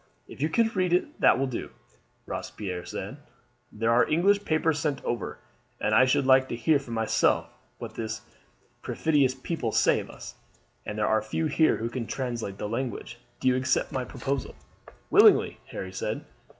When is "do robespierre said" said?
1.45-3.17